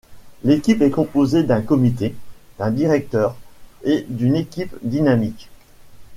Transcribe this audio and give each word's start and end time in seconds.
L'équipe 0.43 0.81
est 0.81 0.89
composée 0.89 1.43
d'un 1.43 1.61
comité, 1.61 2.15
d'un 2.57 2.71
directeur 2.71 3.35
et 3.83 4.03
d'une 4.09 4.35
équipe 4.35 4.73
dynamique. 4.81 5.51